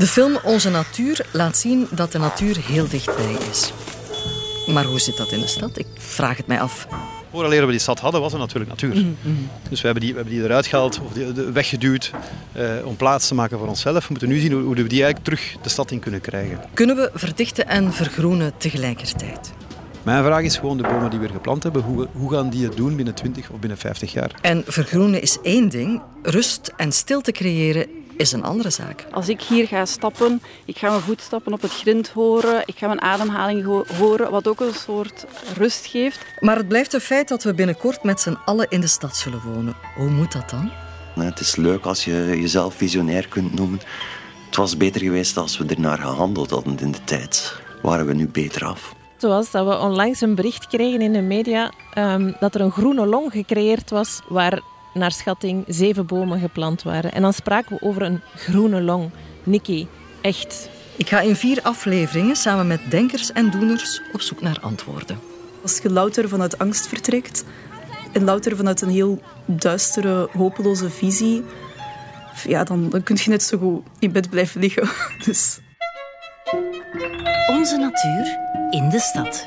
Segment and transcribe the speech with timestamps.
[0.00, 3.72] De film Onze Natuur laat zien dat de natuur heel dichtbij is.
[4.66, 5.78] Maar hoe zit dat in de stad?
[5.78, 6.86] Ik vraag het mij af.
[7.32, 8.94] Vooraleer we die stad hadden, was er natuurlijk natuur.
[8.94, 9.06] Mhm,
[9.68, 12.10] Dus we hebben die, we hebben die eruit gehaald of die, de- weggeduwd
[12.52, 13.98] eh, om plaats te maken voor onszelf.
[14.02, 16.60] We moeten nu zien hoe, hoe we die eigenlijk terug de stad in kunnen krijgen.
[16.74, 19.52] Kunnen we verdichten en vergroenen tegelijkertijd?
[20.02, 22.76] Mijn vraag is gewoon de bomen die we geplant hebben, hoe, hoe gaan die het
[22.76, 24.30] doen binnen 20 of binnen 50 jaar?
[24.40, 27.86] En vergroenen is één ding, rust en stilte creëren
[28.20, 29.06] is een andere zaak.
[29.10, 32.86] Als ik hier ga stappen, ik ga mijn voetstappen op het grind horen, ik ga
[32.86, 35.24] mijn ademhaling ho- horen, wat ook een soort
[35.56, 36.24] rust geeft.
[36.40, 39.40] Maar het blijft een feit dat we binnenkort met z'n allen in de stad zullen
[39.44, 39.74] wonen.
[39.96, 40.70] Hoe moet dat dan?
[41.24, 43.80] Het is leuk als je jezelf visionair kunt noemen.
[44.46, 47.54] Het was beter geweest als we ernaar gehandeld hadden in de tijd.
[47.82, 48.94] Waren we nu beter af?
[49.16, 53.06] Zoals dat we onlangs een bericht kregen in de media ehm, dat er een groene
[53.06, 54.60] long gecreëerd was waar
[54.94, 57.12] naar schatting zeven bomen geplant waren.
[57.12, 59.10] En dan spraken we over een groene long.
[59.42, 59.88] Nikki,
[60.20, 60.68] echt.
[60.96, 65.18] Ik ga in vier afleveringen samen met denkers en doeners op zoek naar antwoorden.
[65.62, 67.44] Als je louter vanuit angst vertrekt
[68.12, 71.44] en louter vanuit een heel duistere, hopeloze visie,
[72.46, 74.88] ja, dan, dan kun je net zo goed in bed blijven liggen.
[75.26, 75.58] Dus...
[77.48, 78.38] Onze natuur
[78.70, 79.46] in de stad.